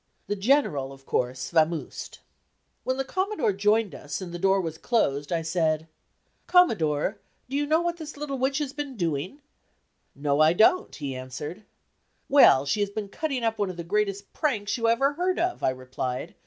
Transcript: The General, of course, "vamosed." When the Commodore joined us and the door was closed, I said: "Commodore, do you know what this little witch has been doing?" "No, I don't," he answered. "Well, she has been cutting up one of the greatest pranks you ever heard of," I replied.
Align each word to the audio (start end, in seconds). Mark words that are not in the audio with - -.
The 0.25 0.35
General, 0.35 0.91
of 0.91 1.05
course, 1.05 1.51
"vamosed." 1.51 2.17
When 2.83 2.97
the 2.97 3.03
Commodore 3.05 3.53
joined 3.53 3.93
us 3.93 4.19
and 4.19 4.31
the 4.31 4.39
door 4.39 4.59
was 4.59 4.79
closed, 4.79 5.31
I 5.31 5.43
said: 5.43 5.87
"Commodore, 6.47 7.19
do 7.47 7.55
you 7.55 7.67
know 7.67 7.81
what 7.81 7.97
this 7.97 8.17
little 8.17 8.39
witch 8.39 8.57
has 8.57 8.73
been 8.73 8.97
doing?" 8.97 9.41
"No, 10.15 10.39
I 10.39 10.53
don't," 10.53 10.95
he 10.95 11.15
answered. 11.15 11.65
"Well, 12.29 12.65
she 12.65 12.79
has 12.79 12.89
been 12.89 13.09
cutting 13.09 13.43
up 13.43 13.59
one 13.59 13.69
of 13.69 13.77
the 13.77 13.83
greatest 13.83 14.33
pranks 14.33 14.75
you 14.75 14.87
ever 14.87 15.13
heard 15.13 15.37
of," 15.37 15.61
I 15.61 15.69
replied. 15.69 16.33